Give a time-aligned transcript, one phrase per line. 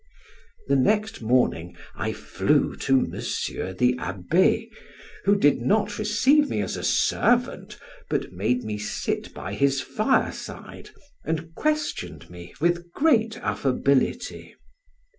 [0.67, 3.11] The next morning I flew to M.
[3.11, 4.71] the Abbe,
[5.25, 7.77] who did not receive me as a servant,
[8.09, 10.89] but made me sit by his fireside,
[11.23, 14.55] and questioned me with great affability.